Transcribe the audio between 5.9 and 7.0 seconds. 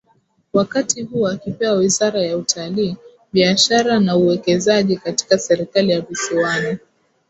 ya visiwani